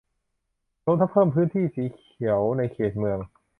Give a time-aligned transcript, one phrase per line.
[0.83, 3.19] รวมทั้งเพิ่มพื้นที่สีเขียวในเขตเมือง